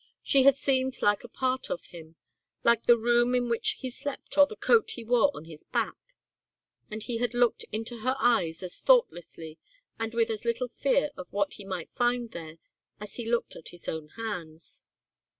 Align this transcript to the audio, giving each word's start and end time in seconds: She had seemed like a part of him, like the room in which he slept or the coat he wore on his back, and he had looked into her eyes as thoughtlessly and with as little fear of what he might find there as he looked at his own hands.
She 0.23 0.41
had 0.45 0.57
seemed 0.57 0.99
like 1.03 1.23
a 1.23 1.27
part 1.27 1.69
of 1.69 1.85
him, 1.93 2.15
like 2.63 2.87
the 2.87 2.97
room 2.97 3.35
in 3.35 3.49
which 3.49 3.73
he 3.77 3.91
slept 3.91 4.35
or 4.35 4.47
the 4.47 4.55
coat 4.55 4.89
he 4.89 5.03
wore 5.03 5.29
on 5.37 5.45
his 5.45 5.63
back, 5.63 5.95
and 6.89 7.03
he 7.03 7.17
had 7.19 7.35
looked 7.35 7.65
into 7.71 7.99
her 7.99 8.15
eyes 8.17 8.63
as 8.63 8.79
thoughtlessly 8.79 9.59
and 9.99 10.15
with 10.15 10.31
as 10.31 10.43
little 10.43 10.67
fear 10.69 11.11
of 11.17 11.31
what 11.31 11.53
he 11.53 11.65
might 11.65 11.93
find 11.93 12.31
there 12.31 12.57
as 12.99 13.17
he 13.17 13.29
looked 13.29 13.55
at 13.55 13.69
his 13.69 13.87
own 13.87 14.07
hands. 14.17 14.81